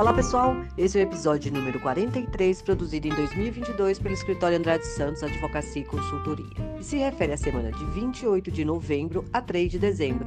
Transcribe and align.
Olá 0.00 0.14
pessoal, 0.14 0.54
esse 0.78 0.98
é 0.98 1.02
o 1.02 1.06
episódio 1.06 1.52
número 1.52 1.78
43, 1.78 2.62
produzido 2.62 3.06
em 3.06 3.10
2022 3.10 3.98
pelo 3.98 4.14
escritório 4.14 4.56
Andrade 4.56 4.86
Santos 4.86 5.22
Advocacia 5.22 5.82
e 5.82 5.84
Consultoria, 5.84 6.56
e 6.80 6.82
se 6.82 6.96
refere 6.96 7.34
à 7.34 7.36
semana 7.36 7.70
de 7.70 7.84
28 7.84 8.50
de 8.50 8.64
novembro 8.64 9.26
a 9.30 9.42
3 9.42 9.72
de 9.72 9.78
dezembro. 9.78 10.26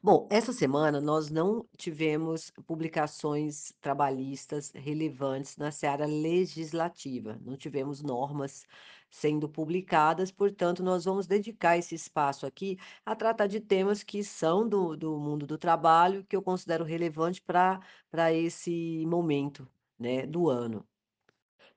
Bom, 0.00 0.28
essa 0.30 0.52
semana 0.52 1.00
nós 1.00 1.28
não 1.28 1.66
tivemos 1.76 2.52
publicações 2.64 3.72
trabalhistas 3.80 4.70
relevantes 4.72 5.56
na 5.56 5.72
seara 5.72 6.06
legislativa, 6.06 7.36
não 7.44 7.56
tivemos 7.56 8.00
normas 8.00 8.64
sendo 9.12 9.48
publicadas, 9.48 10.32
portanto, 10.32 10.82
nós 10.82 11.04
vamos 11.04 11.26
dedicar 11.28 11.76
esse 11.78 11.94
espaço 11.94 12.46
aqui 12.46 12.78
a 13.06 13.14
tratar 13.14 13.46
de 13.46 13.60
temas 13.60 14.02
que 14.02 14.24
são 14.24 14.68
do, 14.68 14.96
do 14.96 15.18
mundo 15.20 15.46
do 15.46 15.58
trabalho, 15.58 16.24
que 16.26 16.34
eu 16.36 16.42
considero 16.42 16.84
relevante 16.84 17.42
para 17.42 17.80
esse 18.32 19.04
momento, 19.06 19.68
né, 19.98 20.26
do 20.26 20.48
ano. 20.50 20.88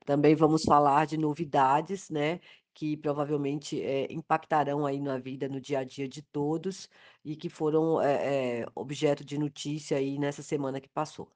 Também 0.05 0.35
vamos 0.35 0.63
falar 0.63 1.05
de 1.05 1.17
novidades, 1.17 2.09
né, 2.09 2.39
que 2.73 2.98
provavelmente, 2.98 3.81
eh, 3.81 4.08
impactarão 4.11 4.86
aí 4.86 4.99
na 5.02 5.17
vida, 5.17 5.47
no 5.49 5.59
dia 5.61 5.80
a 5.80 5.83
dia 5.83 6.08
de 6.08 6.22
todos 6.22 6.89
e 7.23 7.36
que 7.36 7.49
foram, 7.49 8.02
eh 8.02 8.61
eh, 8.63 8.66
objeto 8.75 9.23
de 9.25 9.38
notícia 9.38 9.97
aí 9.97 10.20
nessa 10.20 10.44
semana 10.44 10.80
que 10.81 10.89
passou. 10.89 11.31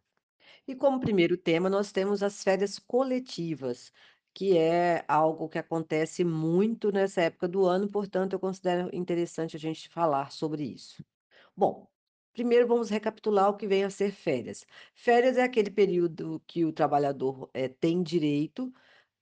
E 0.67 0.75
como 0.75 0.99
primeiro 0.99 1.37
tema, 1.37 1.69
nós 1.69 1.91
temos 1.91 2.23
as 2.23 2.43
férias 2.43 2.79
coletivas, 2.79 3.91
que 4.33 4.57
é 4.57 5.03
algo 5.07 5.49
que 5.49 5.57
acontece 5.59 6.23
muito 6.23 6.91
nessa 6.91 7.21
época 7.21 7.47
do 7.47 7.65
ano, 7.65 7.89
portanto, 7.89 8.33
eu 8.33 8.39
considero 8.39 8.89
interessante 8.95 9.55
a 9.55 9.59
gente 9.59 9.89
falar 9.89 10.31
sobre 10.31 10.63
isso. 10.63 11.03
Bom, 11.55 11.87
primeiro 12.33 12.67
vamos 12.67 12.89
recapitular 12.89 13.49
o 13.49 13.57
que 13.57 13.67
vem 13.67 13.83
a 13.83 13.89
ser 13.89 14.11
férias. 14.11 14.65
Férias 14.93 15.37
é 15.37 15.43
aquele 15.43 15.71
período 15.71 16.41
que 16.47 16.65
o 16.65 16.73
trabalhador, 16.73 17.49
eh, 17.53 17.67
tem 17.69 18.01
direito 18.03 18.73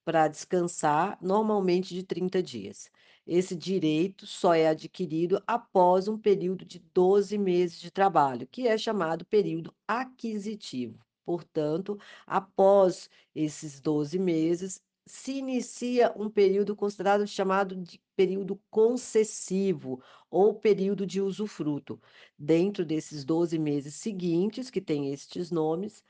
para 0.06 0.28
descansar, 0.28 1.18
normalmente 1.22 1.94
de 1.94 2.04
30 2.04 2.42
dias. 2.42 2.90
Esse 3.26 3.56
direito 3.56 4.26
só 4.26 4.54
é 4.54 4.68
adquirido 4.70 5.44
após 5.46 6.08
um 6.08 6.18
período 6.18 6.64
de 6.66 6.80
12 6.80 7.38
meses 7.38 7.80
de 7.80 7.92
trabalho, 7.92 8.48
que 8.48 8.68
é 8.68 8.78
chamado 8.78 9.26
período 9.26 9.76
aquisitivo. 9.88 11.06
Portanto, 11.26 11.98
após 12.26 13.10
esses 13.36 13.82
12 13.82 14.18
meses, 14.18 14.82
se 15.08 15.34
inicia 15.34 16.14
um 16.16 16.30
período 16.30 16.76
considerado 16.76 17.26
chamado 17.26 17.76
de 17.76 18.00
período 18.16 18.60
concessivo 18.70 20.02
ou 20.30 20.54
período 20.54 21.06
de 21.06 21.22
usufruto. 21.22 22.00
Dentro 22.38 22.86
desses 22.86 23.24
12 23.24 23.58
meses 23.58 23.96
seguintes, 23.96 24.70
que 24.70 24.82
têm 24.82 25.12
estes 25.14 25.52
nomes, 25.52 26.04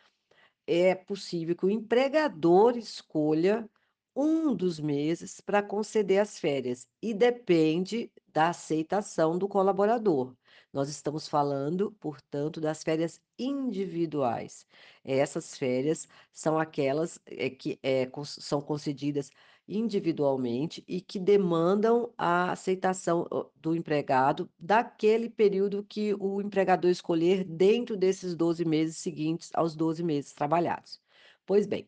é 0.65 0.95
possível 0.95 1.55
que 1.55 1.65
o 1.65 1.69
empregador 1.69 2.77
escolha 2.77 3.69
um 4.15 4.55
dos 4.55 4.79
meses 4.79 5.39
para 5.39 5.61
conceder 5.61 6.19
as 6.19 6.39
férias 6.39 6.87
e 7.01 7.13
depende 7.13 8.11
da 8.27 8.49
aceitação 8.49 9.37
do 9.37 9.47
colaborador. 9.47 10.35
Nós 10.73 10.89
estamos 10.89 11.27
falando, 11.27 11.91
portanto, 11.99 12.59
das 12.61 12.83
férias 12.83 13.21
individuais. 13.39 14.65
Essas 15.03 15.57
férias 15.57 16.07
são 16.31 16.59
aquelas 16.59 17.19
eh, 17.25 17.49
que 17.49 17.79
eh, 17.81 18.09
são 18.25 18.61
concedidas 18.61 19.31
individualmente 19.67 20.83
e 20.87 21.01
que 21.01 21.19
demandam 21.19 22.13
a 22.17 22.51
aceitação 22.51 23.27
do 23.55 23.75
empregado 23.75 24.49
daquele 24.57 25.29
período 25.29 25.83
que 25.83 26.13
o 26.15 26.41
empregador 26.41 26.89
escolher 26.89 27.43
dentro 27.43 27.97
desses 27.97 28.35
12 28.35 28.63
meses 28.63 28.97
seguintes 28.97 29.51
aos 29.53 29.75
12 29.75 30.03
meses 30.03 30.33
trabalhados. 30.33 31.01
Pois 31.45 31.67
bem. 31.67 31.87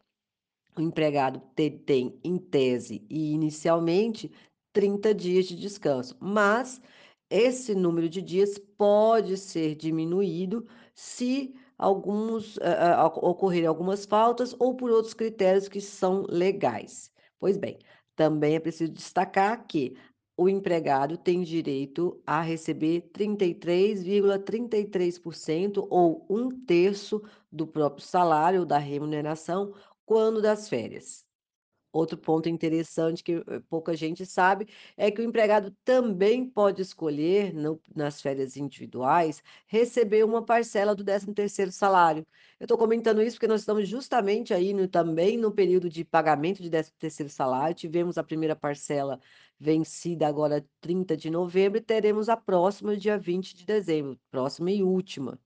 O 0.78 0.82
empregado 0.82 1.42
te 1.56 1.70
tem, 1.70 2.18
em 2.24 2.38
tese 2.38 3.06
e 3.10 3.34
inicialmente, 3.34 4.32
30 4.72 5.14
dias 5.14 5.46
de 5.46 5.56
descanso, 5.56 6.16
mas 6.20 6.82
esse 7.30 7.76
número 7.76 8.10
de 8.10 8.22
dias 8.22 8.58
pode 8.78 9.38
ser 9.38 9.76
diminuído 9.76 10.66
se 10.94 11.54
alguns, 11.78 12.58
oco 13.06 13.26
ocorrerem 13.28 13.68
algumas 13.68 14.06
faltas 14.06 14.56
ou 14.60 14.76
por 14.76 14.90
outros 14.92 15.14
critérios 15.14 15.68
que 15.68 15.80
são 15.80 16.26
legais. 16.30 17.12
Pois 17.40 17.58
bem, 17.58 17.78
também 18.16 18.56
é 18.56 18.60
preciso 18.60 18.92
destacar 18.92 19.66
que 19.68 19.96
o 20.36 20.50
empregado 20.50 21.18
tem 21.18 21.44
direito 21.44 22.20
a 22.26 22.42
receber 22.42 23.10
33,33% 23.14 25.86
ou 25.90 26.26
um 26.30 26.50
terço 26.66 27.22
do 27.52 27.68
próprio 27.68 28.06
salário 28.06 28.62
ou 28.62 28.66
da 28.66 28.78
remuneração 28.78 29.74
quando 30.06 30.42
das 30.42 30.70
férias. 30.70 31.29
Outro 31.92 32.18
ponto 32.18 32.48
interessante 32.48 33.24
que, 33.24 33.34
eh, 33.34 33.60
pouca 33.68 33.96
gente 33.96 34.24
sabe, 34.26 34.68
é 34.96 35.10
que 35.10 35.22
o 35.22 35.24
empregado 35.24 35.72
também 35.84 36.48
pode 36.48 36.82
escolher, 36.84 37.52
no 37.54 37.82
nas 37.96 38.22
férias 38.22 38.56
individuais, 38.56 39.42
receber 39.68 40.24
uma 40.24 40.44
parcela 40.46 40.94
do 40.96 41.04
13º 41.04 41.72
salário. 41.72 42.26
Eu 42.60 42.66
estou 42.66 42.78
comentando 42.78 43.22
isso 43.24 43.38
porque 43.38 43.48
nós 43.48 43.62
estamos 43.62 43.88
justamente 43.90 44.54
aí 44.54 44.72
no 44.74 44.88
também 44.88 45.36
no 45.38 45.52
período 45.52 45.90
de 45.90 46.06
pagamento 46.06 46.62
de 46.62 46.70
13º 46.70 47.30
salário, 47.30 47.76
tivemos 47.76 48.18
a 48.20 48.24
primeira 48.24 48.56
parcela 48.56 49.20
vencida 49.60 50.28
agora 50.28 50.66
30 50.80 51.18
de 51.18 51.30
novembro 51.30 51.80
e 51.80 51.82
teremos 51.82 52.30
a 52.30 52.38
próxima 52.38 52.96
dia 52.96 53.18
20 53.18 53.56
de 53.56 53.66
dezembro, 53.66 54.20
próxima 54.32 54.72
e 54.72 54.84
última. 54.84 55.40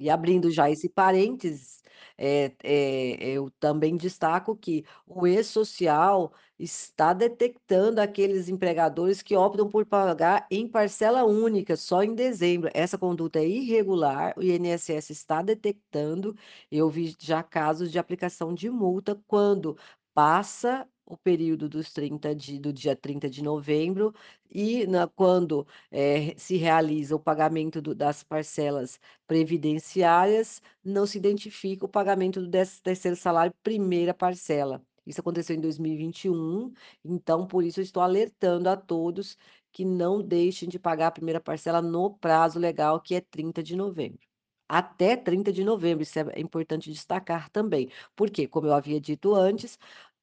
E 0.00 0.10
abrindo 0.10 0.50
já 0.50 0.70
esse 0.70 0.88
parênteses, 0.88 1.82
eh 2.18 2.54
eh, 2.64 3.18
eu 3.36 3.50
também 3.60 3.96
destaco 3.96 4.56
que 4.56 4.84
o 5.06 5.26
E-Social 5.26 6.32
está 6.58 7.12
detectando 7.12 8.00
aqueles 8.00 8.48
empregadores 8.48 9.22
que 9.22 9.36
optam 9.36 9.68
por 9.68 9.86
pagar 9.86 10.46
em 10.50 10.68
parcela 10.68 11.24
única, 11.24 11.76
só 11.76 12.02
em 12.02 12.14
dezembro. 12.14 12.70
Essa 12.74 12.98
conduta 12.98 13.38
é 13.38 13.46
irregular, 13.48 14.34
o 14.36 14.42
INSS 14.42 15.10
está 15.10 15.42
detectando. 15.42 16.34
Eu 16.70 16.88
vi 16.90 17.14
já 17.18 17.42
casos 17.42 17.90
de 17.92 17.98
aplicação 17.98 18.54
de 18.54 18.70
multa 18.70 19.20
quando 19.26 19.76
passa 20.14 20.86
o 21.12 21.16
período 21.18 21.68
dos 21.68 21.92
30 21.92 22.34
de 22.34 22.58
do 22.58 22.72
dia 22.72 22.94
30 22.96 23.28
de 23.30 23.42
novembro 23.42 24.14
e 24.50 24.86
na 24.86 25.06
quando, 25.08 25.66
eh, 25.90 26.34
se 26.38 26.56
realiza 26.56 27.14
o 27.16 27.20
pagamento 27.20 27.80
do 27.82 27.94
das 27.94 28.22
parcelas 28.22 29.00
previdenciárias, 29.26 30.60
não 30.84 31.06
se 31.06 31.18
identifica 31.18 31.84
o 31.86 31.88
pagamento 31.88 32.40
do 32.40 32.48
13º 32.48 33.16
salário, 33.16 33.52
primeira 33.62 34.14
parcela. 34.14 34.82
Isso 35.06 35.20
aconteceu 35.20 35.56
em 35.56 35.60
2021, 35.60 36.72
então 37.04 37.46
por 37.46 37.64
isso 37.64 37.80
eu 37.80 37.84
estou 37.84 38.02
alertando 38.02 38.68
a 38.68 38.76
todos 38.76 39.36
que 39.72 39.84
não 39.84 40.20
deixem 40.22 40.68
de 40.68 40.78
pagar 40.78 41.08
a 41.08 41.10
primeira 41.10 41.40
parcela 41.40 41.80
no 41.82 42.10
prazo 42.18 42.58
legal, 42.58 43.00
que 43.00 43.14
é 43.14 43.20
30 43.20 43.62
de 43.62 43.76
novembro. 43.76 44.18
Até 44.68 45.16
30 45.16 45.52
de 45.52 45.64
novembro, 45.64 46.02
isso 46.04 46.18
é 46.18 46.22
é 46.34 46.40
importante 46.40 46.90
destacar 46.92 47.50
também, 47.50 47.90
porque, 48.14 48.46
como 48.46 48.68
eu 48.68 48.74
havia 48.74 49.00
dito 49.00 49.34
antes, 49.34 49.76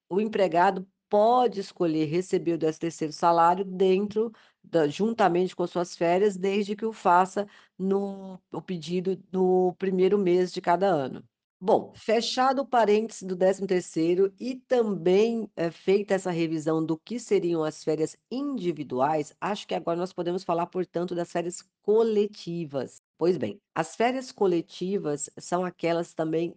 o 0.10 0.20
empregado 0.22 0.88
pode 1.10 1.60
escolher 1.60 2.06
receber 2.06 2.54
o 2.54 2.58
13º 2.58 3.14
salário 3.14 3.64
dentro 3.66 4.32
da 4.64 4.88
juntamente 4.88 5.56
com 5.56 5.64
as 5.64 5.70
suas 5.72 5.96
férias, 5.96 6.36
desde 6.38 6.76
que 6.76 6.86
o 6.86 6.92
faça 6.94 7.48
no 7.78 8.40
o 8.52 8.62
pedido 8.62 9.22
no 9.32 9.74
primeiro 9.78 10.18
mês 10.18 10.52
de 10.52 10.62
cada 10.62 10.88
ano. 10.88 11.24
Bom, 11.60 11.92
fechado 11.96 12.62
o 12.62 12.68
parêntese 12.68 13.26
do 13.26 13.36
13º 13.36 14.32
e 14.40 14.56
também, 14.68 15.50
eh, 15.56 15.72
feita 15.72 16.14
essa 16.14 16.30
revisão 16.30 16.86
do 16.86 17.00
que 17.00 17.20
seriam 17.20 17.64
as 17.64 17.84
férias 17.84 18.16
individuais, 18.30 19.34
acho 19.42 19.68
que 19.68 19.74
agora 19.74 19.98
nós 19.98 20.14
podemos 20.14 20.44
falar, 20.44 20.68
portanto, 20.68 21.16
das 21.16 21.32
férias 21.32 21.64
coletivas. 21.82 23.02
Pois 23.18 23.38
bem, 23.38 23.60
as 23.74 23.96
férias 23.96 24.32
coletivas 24.32 25.30
são 25.40 25.66
aquelas 25.66 26.14
também 26.14 26.54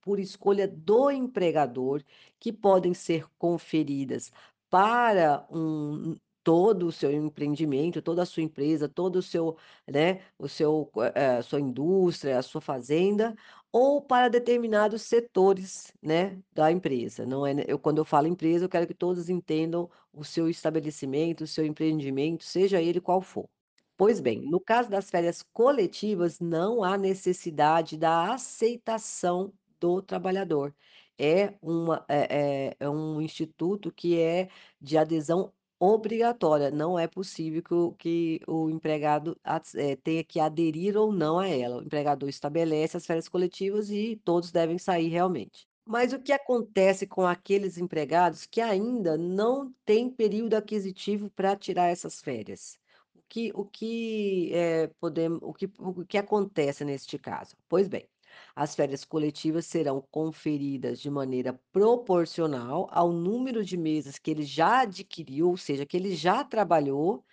por 0.00 0.18
escolha 0.18 0.66
do 0.68 1.10
empregador, 1.10 2.02
que 2.38 2.52
podem 2.52 2.94
ser 2.94 3.26
conferidas 3.38 4.30
para 4.70 5.46
um 5.50 6.16
todo 6.42 6.86
o 6.86 6.92
seu 6.92 7.12
empreendimento, 7.12 8.00
toda 8.00 8.22
a 8.22 8.26
sua 8.26 8.42
empresa, 8.42 8.88
todo 8.88 9.16
o 9.16 9.22
seu, 9.22 9.56
né, 9.86 10.22
o 10.38 10.48
seu, 10.48 10.90
eh, 11.14 11.42
sua 11.42 11.60
indústria, 11.60 12.38
a 12.38 12.42
sua 12.42 12.60
fazenda, 12.60 13.34
ou 13.70 14.00
para 14.00 14.28
determinados 14.28 15.02
setores, 15.02 15.92
né, 16.02 16.42
da 16.52 16.72
empresa. 16.72 17.26
Não 17.26 17.46
é, 17.46 17.54
eu 17.66 17.78
quando 17.78 17.98
eu 17.98 18.04
falo 18.04 18.26
empresa, 18.26 18.64
eu 18.64 18.68
quero 18.68 18.86
que 18.86 18.94
todos 18.94 19.28
entendam 19.28 19.90
o 20.12 20.24
seu 20.24 20.48
estabelecimento, 20.48 21.44
o 21.44 21.46
seu 21.46 21.66
empreendimento, 21.66 22.44
seja 22.44 22.80
ele 22.80 23.00
qual 23.00 23.20
for. 23.20 23.48
Pois 23.96 24.20
bem, 24.20 24.40
no 24.48 24.60
caso 24.60 24.88
das 24.88 25.10
férias 25.10 25.42
coletivas, 25.52 26.38
não 26.40 26.84
há 26.84 26.96
necessidade 26.96 27.96
da 27.98 28.32
aceitação 28.32 29.52
do 29.80 30.02
trabalhador. 30.02 30.74
É 31.18 31.56
uma 31.62 32.04
é 32.08 32.68
é 32.70 32.76
é 32.80 32.88
um 32.90 33.20
instituto 33.20 33.92
que 33.92 34.18
é 34.20 34.48
de 34.80 34.96
adesão 34.98 35.52
obrigatória, 35.80 36.70
não 36.70 36.98
é 36.98 37.06
possível 37.06 37.62
que 37.62 37.74
o 37.74 37.92
que 37.94 38.40
o 38.46 38.68
empregado 38.70 39.38
eh, 39.76 39.96
tenha 39.96 40.24
que 40.24 40.40
aderir 40.40 40.96
ou 40.96 41.12
não 41.12 41.38
a 41.38 41.48
ela. 41.48 41.78
O 41.78 41.82
empregador 41.82 42.28
estabelece 42.28 42.96
as 42.96 43.06
férias 43.06 43.28
coletivas 43.28 43.90
e 43.90 44.16
todos 44.24 44.50
devem 44.52 44.78
sair 44.78 45.08
realmente. 45.08 45.68
Mas 45.86 46.12
o 46.12 46.20
que 46.20 46.32
acontece 46.32 47.06
com 47.06 47.26
aqueles 47.26 47.78
empregados 47.78 48.44
que 48.46 48.60
ainda 48.60 49.16
não 49.16 49.72
têm 49.86 50.10
período 50.10 50.54
aquisitivo 50.54 51.30
para 51.30 51.56
tirar 51.56 51.86
essas 51.88 52.20
férias? 52.20 52.78
O 53.14 53.22
que 53.28 53.52
o 53.54 53.64
que, 53.64 54.50
eh, 54.54 54.88
podemos 55.00 55.40
o 55.42 55.52
que 55.54 55.66
o 55.78 56.04
que 56.06 56.18
acontece 56.18 56.84
neste 56.84 57.18
caso? 57.18 57.56
Pois 57.68 57.88
bem, 57.88 58.08
as 58.54 58.74
férias 58.74 59.04
coletivas 59.04 59.66
serão 59.66 60.00
conferidas 60.10 61.00
de 61.00 61.10
maneira 61.10 61.58
proporcional 61.72 62.88
ao 62.90 63.12
número 63.12 63.64
de 63.64 63.76
meses 63.76 64.18
que 64.18 64.30
ele 64.30 64.42
já 64.44 64.80
adquiriu, 64.82 65.48
ou 65.50 65.56
seja, 65.56 65.86
que 65.86 65.96
ele 65.96 66.14
já 66.14 66.44
trabalhou, 66.44 67.24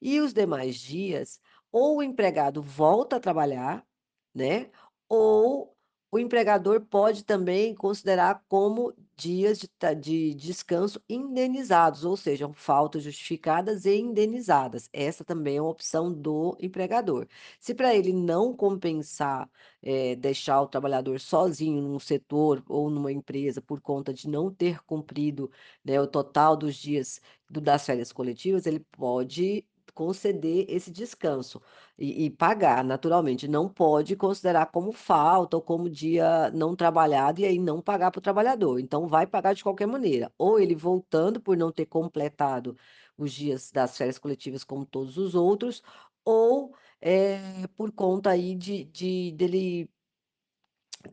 e 0.00 0.20
os 0.20 0.32
demais 0.32 0.76
dias, 0.76 1.40
ou 1.72 1.98
o 1.98 2.02
empregado 2.02 2.62
volta 2.62 3.16
a 3.16 3.20
trabalhar, 3.20 3.86
né, 4.34 4.70
ou 5.08 5.74
o 6.10 6.18
empregador 6.18 6.80
pode 6.82 7.24
também 7.24 7.74
considerar 7.74 8.44
como 8.48 8.92
dias 9.16 9.58
de 9.58 9.68
de 10.00 10.34
descanso 10.34 11.00
indenizados, 11.08 12.04
ou 12.04 12.16
seja, 12.16 12.50
faltas 12.54 13.02
justificadas 13.02 13.84
e 13.84 13.96
indenizadas. 13.96 14.88
Essa 14.92 15.24
também 15.24 15.56
é 15.56 15.62
uma 15.62 15.70
opção 15.70 16.12
do 16.12 16.56
empregador. 16.60 17.26
Se 17.60 17.74
para 17.74 17.94
ele 17.94 18.12
não 18.12 18.54
compensar, 18.56 19.48
eh, 19.82 20.16
deixar 20.16 20.60
o 20.62 20.66
trabalhador 20.68 21.20
sozinho 21.20 21.82
num 21.82 21.98
setor 21.98 22.62
ou 22.68 22.90
numa 22.90 23.12
empresa 23.12 23.60
por 23.62 23.80
conta 23.80 24.12
de 24.12 24.28
não 24.28 24.52
ter 24.52 24.82
cumprido, 24.84 25.50
né, 25.84 26.00
o 26.00 26.06
total 26.06 26.56
dos 26.56 26.76
dias 26.76 27.20
do 27.48 27.60
das 27.60 27.84
férias 27.86 28.12
coletivas, 28.12 28.66
ele 28.66 28.80
pode 28.80 29.64
conceder 29.94 30.66
esse 30.68 30.90
descanso. 30.90 31.60
E 31.98 32.26
e 32.26 32.30
pagar, 32.30 32.84
naturalmente, 32.84 33.48
não 33.48 33.68
pode 33.68 34.16
considerar 34.16 34.66
como 34.66 34.92
falta 34.92 35.56
ou 35.56 35.62
como 35.62 35.88
dia 35.90 36.50
não 36.52 36.76
trabalhado 36.76 37.40
e 37.40 37.46
aí 37.46 37.58
não 37.58 37.80
pagar 37.82 38.10
para 38.10 38.18
o 38.18 38.22
trabalhador, 38.22 38.78
então 38.80 39.06
vai 39.08 39.26
pagar 39.26 39.54
de 39.54 39.62
qualquer 39.62 39.86
maneira, 39.86 40.32
ou 40.38 40.58
ele 40.60 40.74
voltando 40.74 41.40
por 41.40 41.56
não 41.56 41.72
ter 41.72 41.86
completado 41.86 42.76
os 43.16 43.32
dias 43.32 43.70
das 43.72 43.96
férias 43.96 44.18
coletivas 44.18 44.64
como 44.64 44.84
todos 44.86 45.16
os 45.18 45.34
outros, 45.34 45.82
ou, 46.24 46.74
eh, 47.00 47.66
por 47.76 47.92
conta 47.92 48.30
aí 48.30 48.54
de 48.56 48.84
de 48.84 49.32
dele 49.32 49.88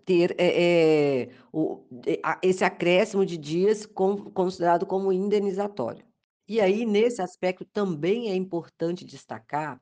ter, 0.06 0.36
eh 0.39 1.27
eh, 1.27 1.36
o 1.51 1.86
esse 2.42 2.63
acréscimo 2.63 3.25
de 3.25 3.38
dias 3.38 3.86
con 3.86 4.31
considerado 4.31 4.86
como 4.86 5.12
indenizatório. 5.12 6.11
E 6.51 6.59
aí, 6.59 6.86
nesse 6.86 7.21
aspecto, 7.21 7.63
também 7.63 8.30
é 8.30 8.36
importante 8.36 9.06
destacar 9.06 9.81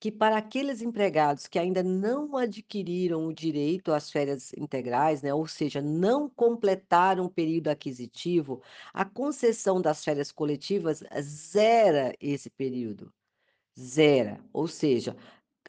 que 0.00 0.10
para 0.10 0.36
aqueles 0.36 0.82
empregados 0.82 1.46
que 1.46 1.60
ainda 1.60 1.80
não 1.80 2.36
adquiriram 2.36 3.28
o 3.28 3.32
direito 3.32 3.92
às 3.92 4.10
férias 4.10 4.52
integrais, 4.54 5.22
né, 5.22 5.32
ou 5.32 5.46
seja, 5.46 5.80
não 5.80 6.28
completaram 6.28 7.26
o 7.26 7.30
período 7.30 7.68
aquisitivo, 7.68 8.60
a 8.92 9.04
concessão 9.04 9.80
das 9.80 10.04
férias 10.04 10.32
coletivas 10.32 11.04
zera 11.20 12.12
esse 12.20 12.50
período, 12.50 13.12
zera. 13.78 14.44
Ou 14.52 14.66
seja, 14.66 15.16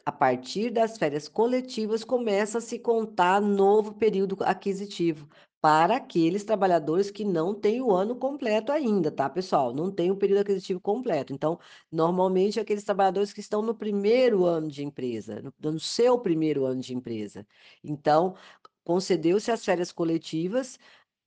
a 0.04 0.10
partir 0.10 0.70
das 0.70 0.98
férias 0.98 1.28
coletivas 1.28 2.02
começa 2.02 2.58
a 2.58 2.60
se 2.60 2.76
contar 2.80 3.40
novo 3.40 3.94
período 3.94 4.36
aquisitivo, 4.40 5.28
para 5.60 5.96
aqueles 5.96 6.44
trabalhadores 6.44 7.10
que 7.10 7.24
não 7.24 7.54
têm 7.54 7.82
o 7.82 7.92
ano 7.92 8.16
completo 8.16 8.72
ainda, 8.72 9.10
tá, 9.12 9.28
pessoal? 9.28 9.74
Não 9.74 9.90
tem 9.92 10.10
o 10.10 10.16
período 10.16 10.40
aquisitivo 10.40 10.80
completo. 10.80 11.32
Então, 11.34 11.58
normalmente, 11.92 12.58
aqueles 12.58 12.84
trabalhadores 12.84 13.32
que 13.32 13.40
estão 13.40 13.60
no 13.62 13.74
primeiro 13.74 14.44
ano 14.46 14.68
de 14.68 14.82
empresa, 14.84 15.42
no 15.42 15.72
no 15.72 15.80
seu 15.80 16.18
primeiro 16.18 16.64
ano 16.64 16.80
de 16.80 16.94
empresa. 16.94 17.46
Então, 17.84 18.34
concedeu-se 18.84 19.50
as 19.50 19.64
férias 19.64 19.92
coletivas, 19.92 20.78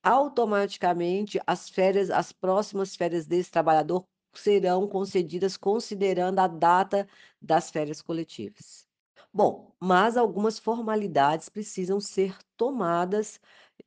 automaticamente 0.03 1.39
as 1.47 1.69
férias 1.69 2.09
as 2.09 2.31
próximas 2.31 2.95
férias 2.95 3.25
desse 3.27 3.51
trabalhador 3.51 4.06
serão 4.35 4.88
concedidas 4.88 5.56
considerando 5.57 6.39
a 6.39 6.47
data 6.47 7.07
das 7.41 7.69
férias 7.71 8.01
coletivas. 8.01 8.88
Bom, 9.33 9.75
mas 9.81 10.18
algumas 10.18 10.59
formalidades 10.59 11.50
precisam 11.50 12.00
ser 12.00 12.38
tomadas 12.57 13.39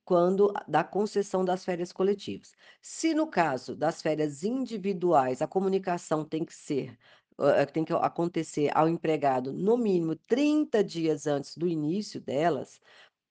quando 0.04 0.52
da 0.68 0.84
concessão 0.84 1.44
das 1.44 1.64
férias 1.64 1.92
coletivas. 1.92 2.52
Se 2.82 3.14
no 3.14 3.26
caso 3.28 3.76
das 3.76 4.02
férias 4.02 4.42
individuais, 4.44 5.42
a 5.42 5.46
comunicação 5.48 6.24
tem 6.24 6.44
que 6.44 6.54
ser 6.54 6.96
hã, 7.38 7.66
tem 7.66 7.84
que 7.84 7.92
acontecer 7.92 8.70
ao 8.74 8.88
empregado 8.88 9.52
no 9.52 9.76
mínimo 9.76 10.16
30 10.26 10.82
dias 10.84 11.26
antes 11.26 11.56
do 11.56 11.66
início 11.68 12.20
delas, 12.20 12.80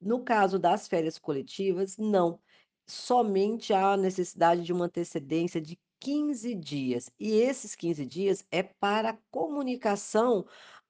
no 0.01 0.23
caso 0.23 0.59
das 0.59 0.87
férias 0.87 1.17
coletivas, 1.17 1.97
não. 1.97 2.39
Somente 2.87 3.73
há 3.73 3.97
necessidade 3.97 4.63
de 4.63 4.73
uma 4.73 4.85
antecedência 4.85 5.61
de 5.61 5.79
15 5.99 6.53
dias, 6.55 7.09
e 7.19 7.31
esses 7.33 7.75
15 7.75 8.05
dias 8.05 8.45
é 8.51 8.61
para 8.61 9.17
comunicação 9.31 10.45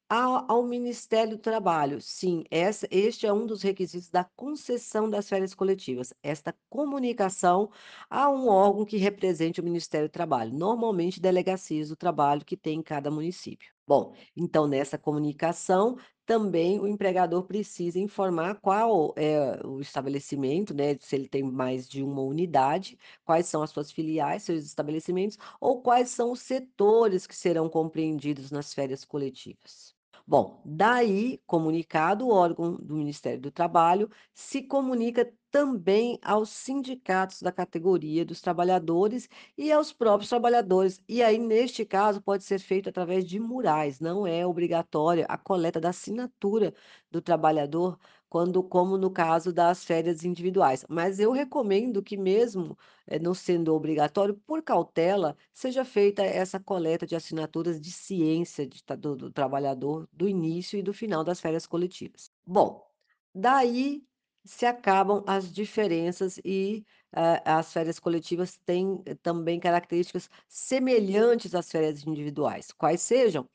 ao 0.10 0.46
ao 0.52 0.64
Ministério 0.64 1.32
do 1.38 1.42
Trabalho. 1.42 2.00
Sim, 2.02 2.44
essa 2.52 2.88
este 2.92 3.26
é 3.26 3.34
um 3.34 3.46
dos 3.46 3.62
requisitos 3.64 4.10
da 4.10 4.24
concessão 4.24 5.10
das 5.10 5.28
férias 5.28 5.54
coletivas, 5.56 6.14
esta 6.24 6.56
comunicação 6.70 7.70
a 8.10 8.30
um 8.30 8.48
órgão 8.48 8.86
que 8.86 8.98
represente 8.98 9.60
o 9.60 9.64
Ministério 9.64 10.08
do 10.08 10.12
Trabalho, 10.12 10.54
normalmente 10.54 11.20
delegacias 11.20 11.90
do 11.90 11.96
trabalho 11.96 12.46
que 12.46 12.56
tem 12.58 12.80
em 12.80 12.84
cada 12.84 13.10
município. 13.12 13.74
Bom, 13.88 14.14
então 14.36 14.68
nessa 14.68 14.98
comunicação, 14.98 15.98
também 16.26 16.80
o 16.80 16.88
empregador 16.88 17.44
precisa 17.46 18.00
informar 18.00 18.60
qual 18.60 19.14
é 19.16 19.60
o 19.66 19.80
estabelecimento, 19.80 20.74
né, 20.74 20.96
se 21.00 21.16
ele 21.16 21.28
tem 21.30 21.44
mais 21.44 21.88
de 21.88 22.02
uma 22.04 22.22
unidade, 22.22 22.98
quais 23.24 23.46
são 23.48 23.62
as 23.62 23.70
suas 23.72 23.92
filiais, 23.92 24.44
seus 24.44 24.64
estabelecimentos, 24.66 25.38
ou 25.62 25.82
quais 25.82 26.10
são 26.10 26.32
os 26.32 26.40
setores 26.42 27.28
que 27.28 27.36
serão 27.36 27.70
compreendidos 27.70 28.50
nas 28.52 28.74
férias 28.74 29.06
coletivas. 29.06 29.95
Bom, 30.28 30.60
daí, 30.66 31.40
comunicado, 31.46 32.26
o 32.26 32.32
órgão 32.32 32.76
do 32.78 32.96
Ministério 32.96 33.40
do 33.40 33.52
Trabalho 33.52 34.10
se 34.34 34.64
comunica 34.64 35.32
também 35.52 36.18
aos 36.24 36.50
sindicatos 36.50 37.42
da 37.44 37.52
categoria 37.52 38.26
dos 38.26 38.42
trabalhadores 38.42 39.30
e 39.56 39.72
aos 39.72 39.94
próprios 39.94 40.30
trabalhadores. 40.30 41.00
E 41.08 41.22
aí, 41.22 41.38
neste 41.38 41.86
caso, 41.86 42.22
pode 42.24 42.44
ser 42.44 42.58
feito 42.60 42.90
através 42.90 43.24
de 43.24 43.40
murais, 43.40 44.00
não 44.00 44.26
é 44.26 44.46
obrigatória 44.46 45.26
a 45.30 45.38
coleta 45.38 45.80
da 45.80 45.90
assinatura 45.90 46.74
do 47.12 47.22
trabalhador, 47.22 48.00
quando 48.36 48.62
como 48.62 48.98
no 48.98 49.10
caso 49.10 49.54
das 49.54 49.86
férias 49.86 50.26
individuais. 50.26 50.84
Mas 50.90 51.20
eu 51.22 51.32
recomendo 51.32 52.04
que 52.04 52.18
mesmo, 52.18 52.78
eh, 53.08 53.18
não 53.18 53.34
sendo 53.34 53.74
obrigatório, 53.74 54.36
por 54.46 54.62
cautela, 54.62 55.38
seja 55.54 55.86
feita 55.86 56.22
essa 56.22 56.60
coleta 56.60 57.06
de 57.08 57.16
assinaturas 57.16 57.80
de 57.80 57.90
ciência 57.94 58.68
de 58.68 58.84
do 59.00 59.16
do 59.16 59.32
trabalhador, 59.32 60.06
do 60.12 60.28
início 60.28 60.78
e 60.78 60.84
do 60.84 60.94
final 60.94 61.24
das 61.24 61.40
férias 61.40 61.66
coletivas. 61.66 62.30
Bom, 62.46 62.86
daí 63.34 64.04
se 64.46 64.66
acabam 64.66 65.24
as 65.26 65.50
diferenças 65.54 66.38
e, 66.44 66.84
eh, 67.16 67.42
as 67.46 67.72
férias 67.72 68.00
coletivas 68.00 68.58
têm 68.66 69.02
também 69.24 69.60
características 69.62 70.30
semelhantes 70.50 71.56
às 71.56 71.72
férias 71.72 72.04
individuais. 72.06 72.72
Quais 72.74 73.02
sejam? 73.02 73.48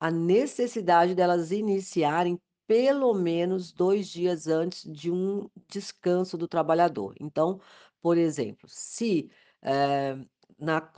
A 0.00 0.10
necessidade 0.10 1.14
delas 1.14 1.50
iniciarem 1.52 2.38
pelo 2.70 3.12
menos 3.14 3.72
2 3.72 4.08
dias 4.08 4.46
antes 4.46 4.84
de 4.92 5.10
um 5.10 5.50
descanso 5.68 6.38
do 6.38 6.46
trabalhador. 6.46 7.16
Então, 7.20 7.60
por 8.00 8.16
exemplo, 8.16 8.68
se, 8.68 9.28
eh, 9.62 10.16
na 10.56 10.92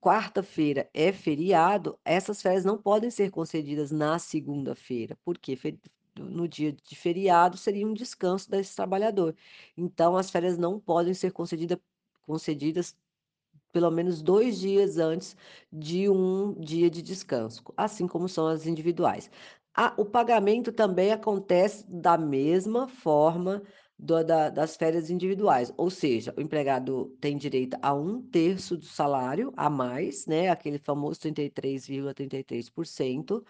quarta-feira 0.00 0.90
é 0.92 1.12
feriado, 1.12 1.96
essas 2.04 2.42
férias 2.42 2.64
não 2.64 2.76
podem 2.82 3.08
ser 3.10 3.30
concedidas 3.30 3.92
na 3.92 4.18
segunda-feira, 4.18 5.16
porque 5.24 5.56
no 6.18 6.48
dia 6.48 6.72
de 6.72 6.96
feriado 6.96 7.56
seria 7.56 7.86
um 7.86 7.94
descanso 7.94 8.50
desse 8.50 8.74
trabalhador. 8.74 9.36
Então 9.76 10.16
as 10.16 10.28
férias 10.30 10.58
não 10.58 10.80
podem 10.80 11.14
ser 11.14 11.30
concedida 11.32 11.80
concedidas 12.26 12.96
pelo 13.72 13.90
menos 13.90 14.22
2 14.22 14.58
dias 14.60 14.98
antes 14.98 15.36
de 15.72 16.08
um 16.08 16.54
dia 16.60 16.90
de 16.90 17.02
descanso, 17.02 17.62
assim 17.76 18.06
como 18.06 18.28
são 18.28 18.46
as 18.46 18.66
individuais. 18.66 19.30
Ah, 19.74 19.94
o 19.98 20.04
pagamento 20.04 20.70
também 20.72 21.12
acontece 21.12 21.84
da 21.90 22.18
mesma 22.18 22.86
forma 22.88 23.62
do 23.98 24.22
da 24.24 24.50
das 24.50 24.76
férias 24.76 25.08
individuais, 25.10 25.72
ou 25.78 25.88
seja, 25.90 26.34
o 26.36 26.40
empregado 26.42 27.16
tem 27.20 27.36
direito 27.38 27.76
a 27.80 27.94
1/3 27.94 28.76
do 28.76 28.84
salário 28.84 29.50
a 29.56 29.70
mais, 29.70 30.26
né, 30.26 30.50
aquele 30.50 30.78
famoso 30.78 31.20
33,33%, 31.20 33.44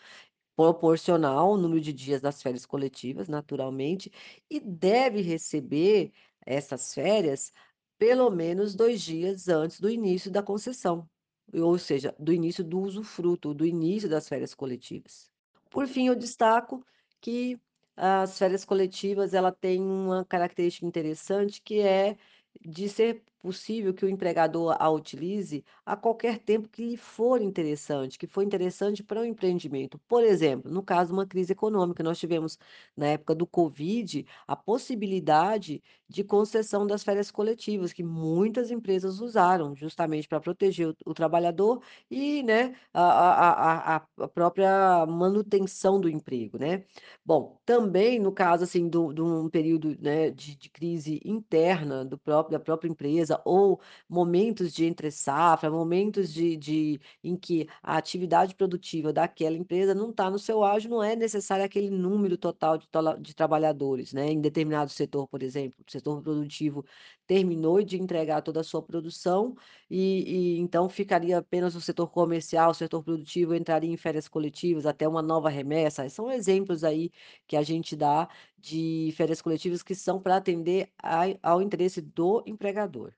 proporcional 0.57 1.51
ao 1.53 1.57
número 1.59 1.81
de 1.81 1.93
dias 1.93 2.21
das 2.23 2.41
férias 2.43 2.65
coletivas, 2.67 3.29
naturalmente, 3.29 4.11
e 4.51 4.61
deve 4.61 5.23
receber 5.23 6.13
essas 6.47 6.95
férias 6.95 7.51
pelo 7.99 8.31
menos 8.31 8.75
2 8.77 9.03
dias 9.03 9.49
antes 9.49 9.81
do 9.81 9.91
início 9.91 10.31
da 10.31 10.43
concessão. 10.43 11.09
ou 11.55 11.77
seja, 11.79 12.15
do 12.21 12.33
início 12.33 12.63
do 12.65 12.81
usufruto, 12.81 13.53
do 13.55 13.67
início 13.67 14.09
das 14.09 14.29
férias 14.29 14.55
coletivas. 14.55 15.32
Por 15.73 15.89
fim, 15.89 16.09
eu 16.09 16.15
destaco 16.15 16.85
que 17.21 17.61
as 17.97 18.39
férias 18.39 18.65
coletivas, 18.65 19.35
ela 19.35 19.53
tem 19.53 19.81
uma 19.83 20.25
característica 20.25 20.87
interessante 20.87 21.63
que 21.63 21.81
é 21.81 22.17
de 22.61 22.89
ser 22.89 23.25
possível 23.43 23.93
que 23.93 24.05
o 24.05 24.09
empregador 24.09 24.77
a 24.79 24.89
utilize 24.89 25.65
a 25.85 25.97
qualquer 25.97 26.39
tempo 26.39 26.69
que 26.69 26.85
lhe 26.85 26.97
for 26.97 27.43
interessante, 27.43 28.19
que 28.19 28.27
for 28.27 28.43
interessante 28.43 29.03
para 29.03 29.21
o 29.21 29.25
empreendimento. 29.25 29.99
Por 30.09 30.23
exemplo, 30.23 30.71
no 30.71 30.83
caso 30.83 31.09
de 31.09 31.15
uma 31.15 31.27
crise 31.27 31.53
econômica, 31.53 32.03
nós 32.03 32.19
tivemos 32.19 32.59
na 32.97 33.09
época 33.09 33.35
do 33.35 33.47
Covid 33.47 34.25
a 34.47 34.55
possibilidade 34.55 35.83
de 36.09 36.23
concessão 36.23 36.87
das 36.87 37.03
férias 37.03 37.31
coletivas, 37.31 37.93
que 37.93 38.03
muitas 38.05 38.71
empresas 38.71 39.21
usaram 39.21 39.75
justamente 39.75 40.29
para 40.29 40.41
proteger 40.41 40.89
o, 40.89 40.97
o 41.07 41.15
trabalhador 41.15 41.83
e, 42.11 42.43
né, 42.43 42.75
a, 42.93 43.97
a, 43.97 43.97
a, 44.19 44.29
própria 44.29 45.07
manutenção 45.07 45.99
do 45.99 46.09
emprego, 46.09 46.59
né? 46.59 46.85
Bom, 47.25 47.59
também 47.65 48.19
no 48.21 48.31
caso, 48.31 48.65
assim, 48.65 48.89
de 48.89 48.99
um 48.99 49.49
período, 49.49 49.97
né, 50.01 50.31
de 50.31 50.53
de 50.55 50.71
crise 50.71 51.21
interna 51.25 52.05
do 52.05 52.19
próprio 52.19 52.53
da 52.53 52.61
própria 52.63 52.89
empresa 52.89 53.32
ou 53.45 53.81
momentos 54.09 54.73
de 54.73 54.85
entre 54.85 55.11
safra, 55.11 55.71
momentos 55.71 56.33
de 56.33 56.57
de 56.57 57.01
em 57.23 57.37
que 57.37 57.69
a 57.83 57.97
atividade 57.97 58.55
produtiva 58.55 59.13
daquela 59.13 59.57
empresa 59.57 59.95
não 59.95 60.11
está 60.11 60.31
no 60.31 60.39
seu 60.39 60.63
auge, 60.65 60.89
não 60.89 61.03
é 61.03 61.15
necessário 61.17 61.65
aquele 61.65 61.91
número 61.91 62.37
total 62.37 62.79
de 62.79 62.89
de 63.21 63.35
trabalhadores, 63.35 64.13
né, 64.13 64.31
em 64.31 64.41
determinado 64.41 64.91
setor, 64.91 65.27
por 65.29 65.43
exemplo, 65.43 65.85
o 65.87 65.91
setor 65.91 66.23
produtivo 66.23 66.85
terminou 67.27 67.83
de 67.83 67.97
entregar 68.01 68.43
toda 68.43 68.61
a 68.61 68.65
sua 68.65 68.83
produção 68.83 69.55
e 69.91 70.57
e 70.57 70.59
então 70.59 70.89
ficaria 70.89 71.39
apenas 71.39 71.75
o 71.75 71.81
setor 71.81 72.09
comercial, 72.11 72.71
o 72.71 72.75
setor 72.75 73.03
produtivo 73.03 73.55
entraria 73.55 73.91
em 73.91 73.97
férias 73.97 74.29
coletivas 74.29 74.87
até 74.87 75.07
uma 75.09 75.23
nova 75.23 75.49
remessa. 75.49 76.09
São 76.09 76.31
exemplos 76.31 76.85
aí 76.85 77.11
que 77.47 77.57
a 77.57 77.63
gente 77.63 77.97
dá 77.97 78.29
de 78.59 79.13
férias 79.17 79.41
coletivas 79.43 79.83
que 79.83 79.95
são 79.95 80.21
para 80.21 80.37
atender 80.37 80.91
ai 81.03 81.39
ao 81.43 81.61
interesse 81.63 82.01
do 82.01 82.43
empregador. 82.47 83.13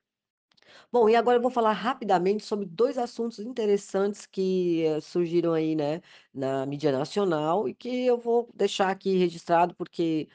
Bom, 0.91 1.07
e 1.09 1.15
agora 1.15 1.37
eu 1.37 1.41
vou 1.41 1.51
falar 1.51 1.73
rapidamente 1.73 2.43
sobre 2.43 2.65
2 2.65 2.97
assuntos 2.97 3.39
interessantes 3.39 4.25
que, 4.25 4.83
eh, 4.85 4.99
surgiram 5.01 5.53
aí, 5.53 5.75
né, 5.75 6.01
na 6.33 6.65
mídia 6.65 6.91
nacional 6.91 7.67
e 7.69 7.73
que 7.73 8.05
eu 8.05 8.17
vou 8.17 8.49
deixar 8.53 8.89
aqui 8.89 9.15
registrado 9.17 9.75
porque 9.75 10.27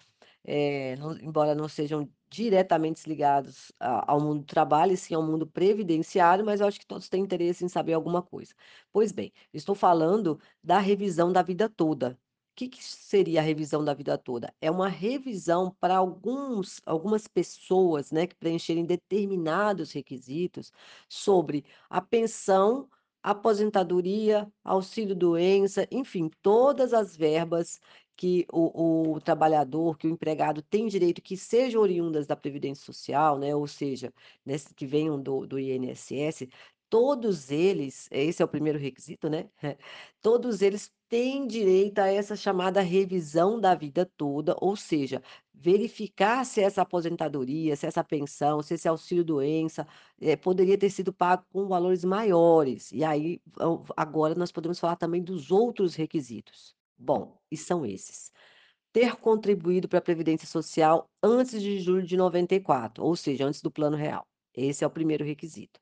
eh, 0.44 0.96
não 0.98 1.12
embora 1.18 1.54
não 1.54 1.68
sejam 1.68 2.10
diretamente 2.30 3.08
ligados 3.08 3.72
a 3.80 4.12
ao 4.12 4.20
mundo 4.20 4.40
do 4.40 4.46
trabalho, 4.46 4.92
e 4.94 4.98
sim 4.98 5.14
ao 5.14 5.22
mundo 5.22 5.46
previdenciário, 5.46 6.44
mas 6.44 6.60
eu 6.60 6.66
acho 6.68 6.80
que 6.80 6.86
todos 6.86 7.08
têm 7.08 7.22
interesse 7.24 7.64
em 7.64 7.68
saber 7.68 7.94
alguma 7.94 8.22
coisa. 8.22 8.54
Pois 8.92 9.12
bem, 9.12 9.32
estou 9.54 9.74
falando 9.76 10.40
da 10.64 10.78
revisão 10.80 11.32
da 11.32 11.42
vida 11.42 11.68
toda. 11.70 12.18
Que 12.60 12.68
que 12.68 12.84
seria 12.84 13.40
a 13.40 13.42
revisão 13.42 13.82
da 13.82 13.94
vida 13.94 14.18
toda? 14.18 14.54
É 14.60 14.70
uma 14.70 14.86
revisão 14.86 15.74
para 15.80 15.96
alguns 15.96 16.82
algumas 16.84 17.26
pessoas, 17.26 18.12
né, 18.12 18.26
que 18.26 18.34
preencherem 18.34 18.84
determinados 18.84 19.92
requisitos 19.92 20.70
sobre 21.08 21.64
a 21.88 22.02
pensão, 22.02 22.86
aposentadoria, 23.22 24.52
auxílio-doença, 24.62 25.88
enfim, 25.90 26.28
todas 26.42 26.92
as 26.92 27.16
verbas 27.16 27.80
que 28.14 28.46
o 28.52 29.14
o 29.14 29.20
trabalhador, 29.22 29.96
que 29.96 30.06
o 30.06 30.10
empregado 30.10 30.60
tem 30.60 30.86
direito 30.86 31.22
que 31.22 31.38
sejam 31.38 31.80
oriundas 31.80 32.26
da 32.26 32.36
previdência 32.36 32.84
social, 32.84 33.38
né, 33.38 33.54
ou 33.56 33.66
seja, 33.66 34.12
né, 34.44 34.56
que 34.76 34.86
venham 34.86 35.18
do 35.20 35.46
do 35.46 35.58
INSS, 35.58 36.46
todos 36.90 37.50
eles 37.50 38.06
esse 38.10 38.42
é 38.42 38.44
o 38.44 38.48
primeiro 38.48 38.78
requisito, 38.78 39.30
né, 39.30 39.48
todos 40.20 40.60
eles 40.60 40.92
têm 41.10 41.46
direito 41.46 41.98
a 42.00 42.08
essa 42.08 42.36
chamada 42.36 42.80
revisão 42.82 43.60
da 43.60 43.74
vida 43.74 44.06
toda, 44.16 44.56
ou 44.60 44.76
seja, 44.76 45.22
verificar 45.54 46.44
se 46.46 46.62
essa 46.62 46.82
aposentadoria, 46.82 47.76
se 47.76 47.86
essa 47.86 48.04
pensão, 48.04 48.62
se 48.62 48.74
esse 48.74 48.88
auxílio-doença, 48.88 49.86
eh, 50.20 50.36
poderia 50.36 50.78
ter 50.78 50.90
sido 50.90 51.12
pago 51.12 51.44
com 51.52 51.66
valores 51.68 52.04
maiores, 52.04 52.92
e 52.92 53.04
aí, 53.04 53.42
agora 53.96 54.34
nós 54.36 54.52
podemos 54.52 54.78
falar 54.80 54.96
também 54.96 55.22
dos 55.22 55.50
outros 55.50 55.96
requisitos. 55.96 56.76
Bom, 56.98 57.36
e 57.50 57.56
são 57.56 57.84
esses: 57.84 58.32
ter 58.92 59.16
contribuído 59.16 59.88
para 59.88 59.98
a 60.00 60.02
previdência 60.02 60.46
social 60.48 61.10
antes 61.22 61.60
de 61.62 61.80
julho 61.80 62.06
de 62.06 62.16
94, 62.16 63.04
ou 63.04 63.16
seja, 63.16 63.46
antes 63.46 63.62
do 63.62 63.70
Plano 63.70 63.96
Real. 63.96 64.26
Esse 64.54 64.84
é 64.84 64.86
o 64.86 64.90
primeiro 64.90 65.24
requisito. 65.24 65.80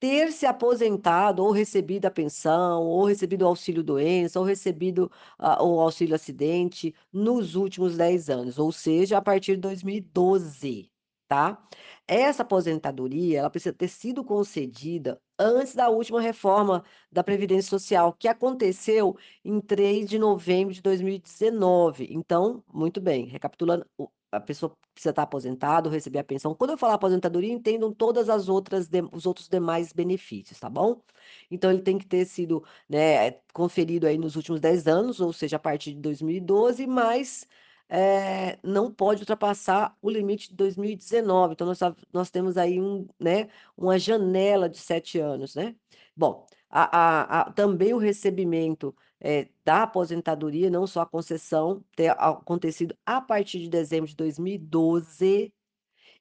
Ter 0.00 0.30
se 0.32 0.46
aposentado 0.46 1.42
ou 1.44 1.50
recebido 1.50 2.06
a 2.06 2.10
pensão, 2.10 2.84
ou 2.84 3.04
recebido 3.04 3.42
o 3.42 3.48
auxílio-doença, 3.48 4.38
ou 4.38 4.44
recebido, 4.46 5.10
ah, 5.36 5.60
o 5.64 5.80
auxílio-acidente 5.80 6.94
nos 7.12 7.56
últimos 7.56 7.96
10 7.96 8.30
anos, 8.30 8.58
ou 8.60 8.70
seja, 8.70 9.18
a 9.18 9.22
partir 9.22 9.56
de 9.56 9.60
2012, 9.62 10.88
tá. 11.26 11.60
Essa 12.06 12.42
aposentadoria, 12.42 13.40
ela 13.40 13.50
precisa 13.50 13.74
ter 13.74 13.88
sido 13.88 14.24
concedida 14.24 15.20
antes 15.38 15.74
da 15.74 15.88
última 15.88 16.20
reforma 16.20 16.84
da 17.10 17.24
previdência 17.24 17.68
social, 17.68 18.12
que 18.12 18.28
aconteceu 18.28 19.16
em 19.44 19.60
3 19.60 20.08
de 20.08 20.16
novembro 20.18 20.72
de 20.72 20.80
2019. 20.80 22.06
Então, 22.10 22.62
muito 22.72 23.00
bem, 23.00 23.26
recapitulando, 23.26 23.84
a 24.32 24.40
pessoa 24.40 24.76
precisa 24.94 25.10
estar 25.10 25.22
aposentada 25.22 25.88
ou 25.88 25.92
receber 25.94 26.18
a 26.18 26.24
pensão. 26.24 26.54
Quando 26.54 26.70
eu 26.70 26.78
falar 26.78 26.94
aposentadoria, 26.94 27.52
entendam 27.52 27.92
todas 27.92 28.28
as 28.28 28.48
outras 28.48 28.88
os 29.12 29.26
outros 29.26 29.48
demais 29.48 29.92
benefícios, 29.92 30.58
tá 30.60 30.68
bom? 30.68 31.02
Então 31.50 31.70
ele 31.70 31.82
tem 31.82 31.98
que 31.98 32.06
ter 32.06 32.24
sido, 32.26 32.64
né, 32.88 33.32
conferido 33.52 34.06
aí 34.06 34.18
nos 34.18 34.36
últimos 34.36 34.60
10 34.60 34.86
anos, 34.86 35.20
ou 35.20 35.32
seja, 35.32 35.56
a 35.56 35.58
partir 35.58 35.94
de 35.94 36.00
2012, 36.00 36.86
mas, 36.86 37.46
eh, 37.88 38.58
não 38.62 38.92
pode 38.92 39.22
ultrapassar 39.22 39.96
o 40.02 40.10
limite 40.10 40.50
de 40.50 40.56
2019. 40.56 41.54
Então 41.54 41.66
nós 41.66 41.78
ta 41.78 41.94
nós 42.12 42.30
temos 42.30 42.56
aí 42.56 42.80
um, 42.80 43.06
né, 43.18 43.48
uma 43.76 43.98
janela 43.98 44.68
de 44.68 44.78
7 44.78 45.18
anos, 45.18 45.54
né. 45.54 45.74
Bom, 46.16 46.46
a 46.70 47.40
a 47.40 47.40
a 47.42 47.52
também 47.52 47.94
o 47.94 47.98
recebimento, 47.98 48.94
eh, 49.20 49.48
da 49.64 49.82
aposentadoria, 49.84 50.70
não 50.70 50.86
só 50.86 51.02
a 51.02 51.06
concessão, 51.06 51.84
ter 51.96 52.10
acontecido 52.10 52.96
a 53.06 53.20
partir 53.20 53.60
de 53.60 53.68
dezembro 53.68 54.08
de 54.08 54.16
2012 54.16 55.52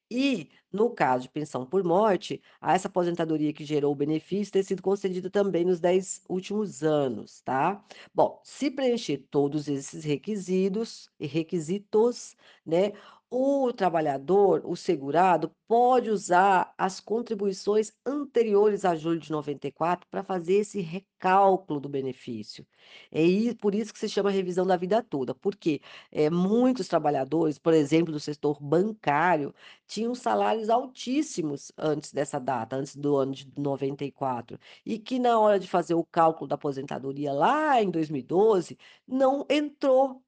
e, 0.09 0.49
no 0.71 0.89
caso 0.91 1.23
de 1.23 1.29
pensão 1.29 1.65
por 1.65 1.83
morte, 1.83 2.41
essa 2.61 2.87
aposentadoria 2.87 3.51
que 3.53 3.65
gerou 3.65 3.91
o 3.91 3.95
benefício 3.95 4.53
ter 4.53 4.63
sido 4.63 4.81
concedida 4.81 5.29
também 5.29 5.65
nos 5.65 5.79
10 5.79 6.23
últimos 6.29 6.83
anos, 6.83 7.41
tá. 7.41 7.83
Bom, 8.13 8.41
se 8.43 8.71
preencher 8.71 9.17
todos 9.29 9.67
esses 9.67 10.03
requisitos 10.05 11.09
requisitos, 11.19 12.35
né, 12.65 12.93
o 13.29 13.73
trabalhador, 13.73 14.61
o 14.65 14.75
segurado, 14.75 15.51
pode 15.67 16.09
usar 16.09 16.73
as 16.77 16.99
contribuições 16.99 17.91
anteriores 18.05 18.85
a 18.85 18.95
julho 18.95 19.19
de 19.19 19.31
94 19.31 20.07
para 20.09 20.23
fazer 20.23 20.55
esse 20.55 20.79
recálculo 20.81 21.79
do 21.79 21.89
benefício. 21.89 22.65
É 23.11 23.53
por 23.59 23.75
isso 23.75 23.93
que 23.93 23.99
se 23.99 24.07
chama 24.09 24.29
revisão 24.31 24.65
da 24.65 24.77
vida 24.77 25.03
toda, 25.03 25.35
porque, 25.35 25.81
eh, 26.11 26.29
muitos 26.29 26.87
trabalhadores, 26.87 27.57
por 27.59 27.73
exemplo, 27.73 28.13
do 28.13 28.19
setor 28.19 28.61
bancário, 28.61 29.53
tinham 29.85 30.15
salários 30.15 30.69
altíssimos 30.69 31.71
antes 31.77 32.11
dessa 32.13 32.39
data, 32.39 32.75
antes 32.75 32.95
do 32.95 33.15
ano 33.17 33.33
de 33.33 33.49
94, 33.57 34.57
e 34.85 34.97
que 34.99 35.19
na 35.19 35.39
hora 35.39 35.59
de 35.59 35.67
fazer 35.67 35.93
o 35.95 36.03
cálculo 36.05 36.47
da 36.47 36.55
aposentadoria 36.55 37.33
lá 37.33 37.81
em 37.81 37.89
2012, 37.91 38.77
não 39.07 39.45
entrou. 39.49 40.21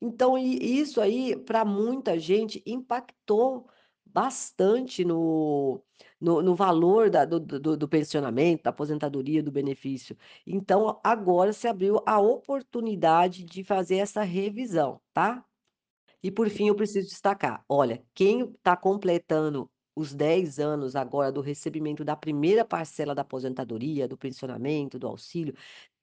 Então 0.00 0.36
isso 0.38 1.00
aí, 1.00 1.36
para 1.36 1.64
muita 1.64 2.18
gente, 2.18 2.62
impactou 2.66 3.68
bastante 4.04 5.04
no 5.04 5.82
no 6.20 6.42
no 6.42 6.54
valor 6.54 7.10
da 7.10 7.24
do 7.24 7.40
do 7.40 7.76
do 7.76 7.88
pensionamento, 7.88 8.62
da 8.64 8.70
aposentadoria, 8.70 9.42
do 9.42 9.52
benefício. 9.52 10.16
Então 10.46 11.00
agora 11.04 11.52
se 11.52 11.66
abriu 11.68 12.00
a 12.06 12.18
oportunidade 12.20 13.44
de 13.44 13.64
fazer 13.64 13.96
essa 13.96 14.22
revisão, 14.22 15.00
tá? 15.12 15.44
E 16.22 16.30
por 16.30 16.48
fim 16.50 16.68
eu 16.68 16.74
preciso 16.76 17.08
destacar, 17.08 17.64
olha, 17.68 18.04
quem 18.14 18.42
está 18.52 18.76
completando 18.76 19.70
os 19.94 20.14
10 20.14 20.58
anos 20.58 20.94
agora 20.96 21.32
do 21.32 21.40
recebimento 21.40 22.04
da 22.04 22.16
primeira 22.16 22.64
parcela 22.64 23.14
da 23.14 23.22
aposentadoria, 23.22 24.06
do 24.08 24.16
pensionamento, 24.18 24.98
do 24.98 25.06
auxílio, 25.06 25.54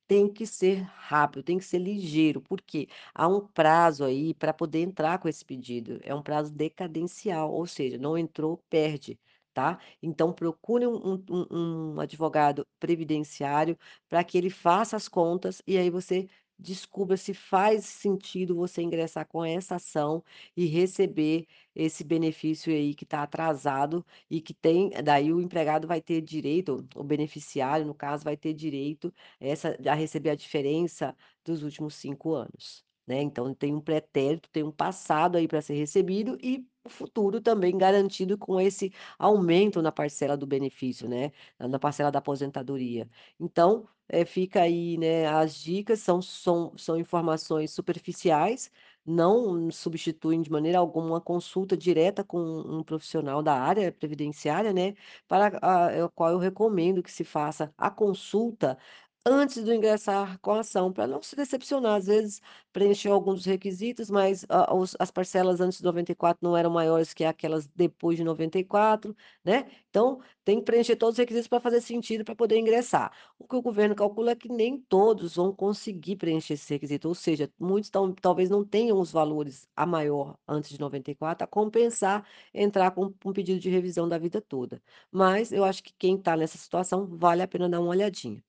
tem 0.07 0.31
que 0.31 0.45
ser 0.45 0.81
rápido, 0.83 1.43
tem 1.43 1.57
que 1.57 1.65
ser 1.65 1.79
ligeiro, 1.79 2.41
porque 2.41 2.87
há 3.13 3.27
um 3.27 3.45
prazo 3.47 4.03
aí 4.03 4.33
para 4.33 4.53
poder 4.53 4.79
entrar 4.81 5.17
com 5.19 5.27
esse 5.29 5.43
pedido, 5.45 5.99
é 6.03 6.13
um 6.13 6.21
prazo 6.21 6.51
decadencial, 6.53 7.51
ou 7.51 7.65
seja, 7.67 7.97
não 7.97 8.17
entrou, 8.17 8.57
perde, 8.69 9.19
tá. 9.53 9.79
Então 10.01 10.33
procure 10.33 10.85
um 10.87 11.23
um 11.29 11.93
um 11.95 11.99
advogado 11.99 12.65
previdenciário 12.79 13.77
para 14.09 14.23
que 14.23 14.37
ele 14.37 14.49
faça 14.49 14.95
as 14.95 15.07
contas 15.07 15.61
e 15.67 15.77
aí 15.77 15.89
você 15.89 16.27
descubra 16.59 17.17
se 17.17 17.33
faz 17.33 17.85
sentido 17.85 18.55
você 18.55 18.81
ingressar 18.81 19.27
com 19.27 19.43
essa 19.43 19.75
ação 19.75 20.23
e 20.55 20.65
receber 20.65 21.47
esse 21.75 22.03
benefício 22.03 22.71
aí 22.73 22.93
que 22.95 23.03
está 23.03 23.23
atrasado 23.23 24.05
e 24.29 24.41
que 24.41 24.53
tem 24.53 24.89
daí 25.03 25.31
o 25.33 25.41
empregado 25.41 25.87
vai 25.87 26.01
ter 26.01 26.21
direito, 26.21 26.87
o 26.95 27.03
beneficiário, 27.03 27.85
no 27.85 27.95
caso, 27.95 28.23
vai 28.23 28.37
ter 28.37 28.53
direito 28.53 29.13
essa 29.39 29.77
a 29.87 29.93
receber 29.93 30.29
a 30.31 30.35
diferença 30.35 31.15
dos 31.43 31.63
últimos 31.63 31.95
5 31.95 32.33
anos, 32.33 32.85
né. 33.07 33.21
Então 33.21 33.53
tem 33.53 33.73
um 33.73 33.81
pretérito, 33.81 34.49
tem 34.51 34.63
um 34.63 34.71
passado 34.71 35.37
aí 35.37 35.47
para 35.47 35.61
ser 35.61 35.73
recebido 35.75 36.37
e 36.41 36.65
o 36.85 36.89
futuro 36.89 37.39
também 37.41 37.77
garantido 37.77 38.37
com 38.37 38.59
esse 38.59 38.91
aumento 39.17 39.81
na 39.81 39.91
parcela 39.91 40.35
do 40.35 40.45
benefício, 40.45 41.07
né, 41.07 41.31
na 41.57 41.79
parcela 41.79 42.11
da 42.11 42.19
aposentadoria. 42.19 43.07
Então, 43.39 43.87
eh, 44.09 44.25
fica 44.25 44.61
aí, 44.61 44.97
né, 44.97 45.25
as 45.27 45.55
dicas 45.55 45.99
são 46.01 46.21
são 46.21 46.73
são 46.77 46.97
informações 46.97 47.71
superficiais, 47.71 48.69
não 49.05 49.69
substituem 49.71 50.41
de 50.41 50.51
maneira 50.51 50.77
alguma 50.79 51.05
uma 51.07 51.21
consulta 51.21 51.75
direta 51.77 52.23
com 52.23 52.37
um 52.39 52.83
profissional 52.83 53.41
da 53.43 53.53
área 53.59 53.91
previdenciária, 53.91 54.73
né, 54.73 54.93
para 55.27 55.57
a 55.61 56.05
a 56.05 56.09
qual 56.09 56.31
eu 56.31 56.37
recomendo 56.39 57.01
que 57.03 57.11
se 57.11 57.23
faça 57.23 57.73
a 57.77 57.89
consulta 57.91 58.77
antes 59.25 59.63
do 59.63 59.73
ingressar 59.73 60.37
com 60.39 60.51
a 60.51 60.59
ação, 60.61 60.91
para 60.91 61.07
não 61.07 61.21
se 61.21 61.35
decepcionar. 61.35 61.95
Às 61.97 62.07
vezes 62.07 62.41
preencheu 62.71 63.13
alguns 63.13 63.35
dos 63.35 63.45
requisitos, 63.45 64.09
mas 64.09 64.45
a 64.49 64.73
os 64.75 64.95
as 64.99 65.11
parcelas 65.11 65.61
antes 65.61 65.77
de 65.79 65.83
94 65.83 66.39
não 66.47 66.57
eram 66.57 66.69
maiores 66.69 67.13
que 67.13 67.23
aquelas 67.23 67.67
depois 67.67 68.17
de 68.17 68.23
94, 68.23 69.15
né. 69.43 69.65
Então 69.89 70.19
tem 70.43 70.57
que 70.59 70.65
preencher 70.65 70.95
todos 70.95 71.13
os 71.15 71.19
requisitos 71.19 71.47
para 71.47 71.59
fazer 71.59 71.81
sentido 71.81 72.23
para 72.25 72.35
poder 72.35 72.57
ingressar. 72.57 73.11
O 73.39 73.47
que 73.47 73.55
o 73.55 73.61
governo 73.61 73.95
calcula 73.95 74.31
é 74.31 74.35
que 74.35 74.49
nem 74.49 74.77
todos 74.81 75.35
vão 75.35 75.53
conseguir 75.55 76.15
preencher 76.17 76.53
esse 76.55 76.73
requisito, 76.73 77.07
ou 77.07 77.15
seja, 77.15 77.51
muitos 77.59 77.89
tão 77.89 78.13
talvez 78.13 78.49
não 78.49 78.65
tenham 78.65 78.99
os 78.99 79.11
valores 79.11 79.67
a 79.75 79.85
maior 79.85 80.37
antes 80.47 80.69
de 80.71 80.79
94 80.79 81.43
a 81.45 81.47
compensar 81.47 82.25
entrar 82.53 82.91
com 82.91 83.13
um 83.25 83.33
pedido 83.33 83.59
de 83.59 83.69
revisão 83.69 84.07
da 84.07 84.17
vida 84.17 84.41
toda. 84.41 84.81
Mas 85.11 85.51
eu 85.51 85.63
acho 85.63 85.83
que 85.83 85.93
quem 85.97 86.15
está 86.17 86.35
nessa 86.35 86.57
situação 86.57 87.05
vale 87.07 87.41
a 87.41 87.47
pena 87.47 87.69
dar 87.69 87.79
uma 87.79 87.89
olhadinha. 87.89 88.43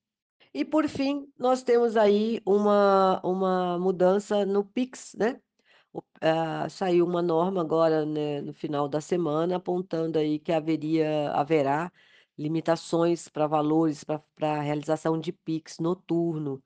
E 0.54 0.64
por 0.64 0.88
fim, 0.88 1.32
nós 1.38 1.62
temos 1.62 1.96
aí 1.96 2.40
uma 2.46 3.20
uma 3.24 3.78
mudança 3.78 4.46
no 4.46 4.64
Pix, 4.64 5.14
né. 5.18 5.40
Ah, 6.22 6.68
saiu 6.70 7.06
uma 7.06 7.22
norma 7.22 7.60
agora, 7.62 8.06
né, 8.06 8.40
no 8.42 8.52
final 8.54 8.88
da 8.88 9.00
semana, 9.00 9.56
apontando 9.56 10.18
aí 10.18 10.38
que 10.40 10.52
haveria 10.52 11.32
haverá 11.32 11.92
limitações 12.38 13.28
para 13.28 13.46
valores 13.48 14.04
para 14.04 14.20
pra 14.36 14.60
realização 14.62 15.18
de 15.20 15.32
Pix 15.32 15.78
noturno. 15.80 16.62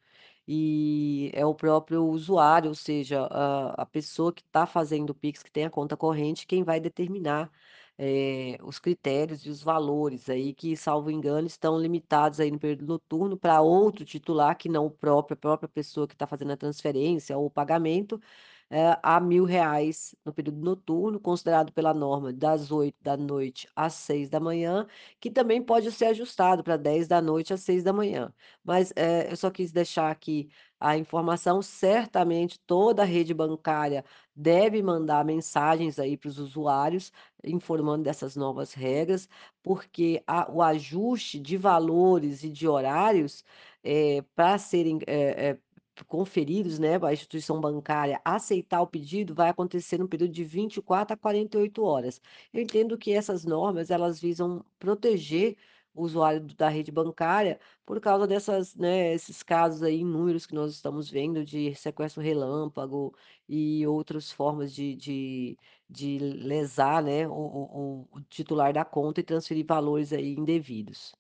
E 0.47 1.31
é 1.35 1.45
o 1.47 1.55
próprio 1.55 2.05
usuário, 2.07 2.69
ou 2.71 2.75
seja, 2.75 3.27
a 3.31 3.83
a 3.83 3.87
pessoa 3.87 4.33
que 4.33 4.43
está 4.43 4.67
fazendo 4.67 5.11
o 5.11 5.15
Pix, 5.15 5.43
que 5.43 5.51
tem 5.51 5.65
a 5.67 5.71
conta 5.71 5.97
corrente, 5.97 6.47
quem 6.47 6.65
vai 6.65 6.81
determinar, 6.81 7.51
eh, 7.99 8.59
os 8.63 8.79
critérios 8.79 9.45
e 9.47 9.51
os 9.51 9.63
valores 9.63 10.29
aí 10.31 10.55
que, 10.55 10.77
salvo 10.77 11.11
engano, 11.11 11.47
estão 11.47 11.79
limitados 11.81 12.41
aí 12.41 12.51
no 12.51 12.59
período 12.59 12.87
noturno 12.87 13.37
para 13.37 13.61
outro 13.61 14.05
titular 14.05 14.57
que 14.57 14.69
não 14.69 14.87
o 14.87 14.91
próprio 14.91 15.35
a 15.35 15.37
própria 15.37 15.69
pessoa 15.69 16.07
que 16.07 16.15
está 16.15 16.27
fazendo 16.27 16.53
a 16.53 16.57
transferência 16.57 17.37
ou 17.37 17.47
o 17.47 17.51
pagamento, 17.51 18.21
eh, 18.71 18.97
a 19.03 19.19
R$ 19.19 19.25
1.000 19.27 20.15
no 20.25 20.33
período 20.33 20.61
noturno, 20.61 21.21
considerado 21.21 21.73
pela 21.73 21.95
norma 21.95 22.33
das 22.33 22.69
20h 22.69 23.69
às 23.77 23.95
6h, 23.95 24.87
que 25.21 25.31
também 25.31 25.63
pode 25.63 25.91
ser 25.93 26.07
ajustado 26.07 26.63
para 26.65 26.77
22h 26.77 27.53
às 27.53 27.61
6h. 27.63 28.33
Mas, 28.65 28.93
eh, 28.97 29.29
eu 29.31 29.37
só 29.37 29.51
quis 29.51 29.73
deixar 29.73 30.11
aqui 30.11 30.49
a 30.81 30.97
informação, 30.97 31.61
certamente 31.61 32.61
toda 32.67 33.03
a 33.03 33.05
rede 33.05 33.35
bancária 33.35 34.05
deve 34.35 34.81
mandar 34.83 35.25
mensagens 35.25 35.99
aí 35.99 36.17
para 36.17 36.29
os 36.29 36.39
usuários, 36.39 37.13
informando 37.45 38.05
dessas 38.05 38.37
novas 38.37 38.73
regras, 38.75 39.29
porque 39.63 40.23
a 40.27 40.51
o 40.53 40.63
ajuste 40.63 41.39
de 41.41 41.57
valores 41.57 42.45
e 42.45 42.51
de 42.51 42.69
horários, 42.69 43.45
eh, 43.83 44.23
para 44.37 44.57
serem, 44.59 44.99
eh 45.07 45.51
eh, 45.53 45.59
conferidos, 46.07 46.79
né, 46.79 46.97
a 47.03 47.13
instituição 47.13 47.61
bancária 47.61 48.21
aceitar 48.25 48.81
o 48.83 48.87
pedido, 48.87 49.35
vai 49.35 49.49
acontecer 49.51 49.99
no 49.99 50.09
período 50.09 50.33
de 50.33 50.45
24 50.45 51.15
a 51.15 51.17
48 51.17 51.83
horas. 51.83 52.21
Eu 52.53 52.63
entendo 52.63 52.97
que 52.99 53.13
essas 53.13 53.45
normas, 53.45 53.91
elas 53.91 54.21
visam 54.21 54.65
proteger 54.79 55.57
o 55.95 56.03
usuário 56.05 56.41
da 56.55 56.69
rede 56.69 56.93
bancária, 56.93 57.59
por 57.85 58.01
causa 58.01 58.27
dessas, 58.27 58.75
né, 58.77 59.13
esses 59.15 59.43
casos 59.43 59.83
aí 59.83 59.99
inúmeros 60.01 60.47
que 60.47 60.55
nós 60.55 60.73
estamos 60.73 61.11
vendo 61.11 61.45
de 61.45 61.75
sequestro 61.75 62.23
relâmpago 62.23 63.15
e 63.49 63.87
outras 63.87 64.31
formas 64.31 64.73
de 64.73 64.95
de 64.97 65.59
de 65.89 66.19
lesar, 66.19 67.03
né, 67.03 67.27
o 67.29 67.33
o 67.33 68.09
o 68.13 68.21
titular 68.29 68.73
da 68.73 68.85
conta 68.85 69.21
e 69.21 69.25
transferir 69.25 69.65
valores 69.67 70.13
aí 70.13 70.35
indevidos. 70.35 71.13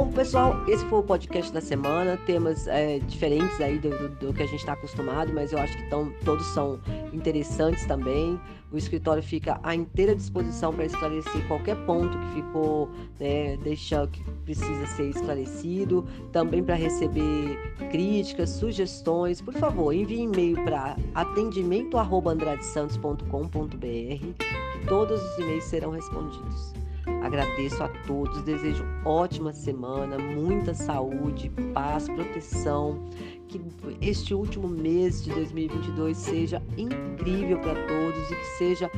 Bom, 0.00 0.10
pessoal, 0.12 0.56
esse 0.66 0.82
foi 0.86 1.00
o 1.00 1.02
podcast 1.02 1.52
da 1.52 1.60
semana, 1.60 2.16
temas, 2.24 2.66
eh, 2.66 3.00
diferentes 3.00 3.60
aí 3.60 3.78
do 3.78 3.90
do 3.90 4.08
do 4.08 4.32
que 4.32 4.42
a 4.42 4.46
gente 4.46 4.60
está 4.60 4.72
acostumado, 4.72 5.30
mas 5.30 5.52
eu 5.52 5.58
acho 5.58 5.76
que 5.76 5.82
estão 5.82 6.10
todos 6.24 6.46
são 6.54 6.80
interessantes 7.12 7.84
também. 7.84 8.40
O 8.72 8.78
escritório 8.78 9.22
fica 9.22 9.60
à 9.62 9.74
inteira 9.74 10.16
disposição 10.16 10.72
para 10.72 10.86
esclarecer 10.86 11.46
qualquer 11.46 11.76
ponto 11.84 12.18
que 12.18 12.28
ficou, 12.36 12.88
né, 13.18 13.58
deixa 13.58 14.06
que 14.06 14.24
precisa 14.46 14.86
ser 14.86 15.10
esclarecido, 15.10 16.06
também 16.32 16.64
para 16.64 16.76
receber 16.76 17.58
críticas, 17.90 18.48
sugestões. 18.48 19.42
Por 19.42 19.52
favor, 19.52 19.92
envie 19.92 20.22
e-mail 20.22 20.64
para 20.64 20.96
atendimento@andradesantos.com.br, 21.14 23.76
que 23.76 24.86
todos 24.88 25.22
os 25.22 25.38
e-mails 25.38 25.64
serão 25.64 25.90
respondidos. 25.90 26.79
Agradeço 27.22 27.82
a 27.82 27.88
todos, 28.06 28.42
desejo 28.42 28.84
ótima 29.04 29.52
semana, 29.52 30.18
muita 30.18 30.74
saúde, 30.74 31.50
paz, 31.72 32.08
proteção, 32.08 33.08
que 33.48 33.60
este 34.00 34.34
último 34.34 34.68
mês 34.68 35.22
de 35.22 35.30
2022 35.30 36.16
seja 36.16 36.62
incrível 36.76 37.58
para 37.60 37.74
todos 37.86 38.30
e 38.30 38.34
que 38.34 38.46
seja, 38.58 38.90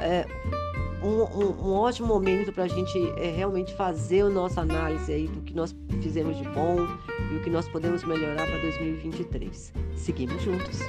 eh, 0.00 0.26
um 1.02 1.22
um 1.22 1.68
um 1.68 1.72
ótimo 1.72 2.08
momento 2.08 2.52
para 2.52 2.64
a 2.64 2.68
gente, 2.68 2.98
eh, 3.16 3.32
realmente 3.36 3.74
fazer 3.74 4.22
a 4.22 4.28
nossa 4.30 4.60
análise 4.62 5.12
aí 5.12 5.28
do 5.28 5.42
que 5.42 5.54
nós 5.54 5.74
fizemos 6.00 6.36
de 6.36 6.44
bom 6.50 6.76
e 7.32 7.36
o 7.36 7.42
que 7.42 7.50
nós 7.50 7.68
podemos 7.68 8.04
melhorar 8.04 8.46
para 8.46 8.58
2023. 8.58 9.72
Seguimos 9.96 10.42
juntos. 10.42 10.80